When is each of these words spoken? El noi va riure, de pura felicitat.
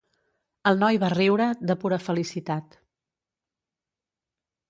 El 0.69 0.79
noi 0.83 0.97
va 1.03 1.09
riure, 1.13 1.49
de 1.71 1.75
pura 1.83 1.99
felicitat. 2.05 2.79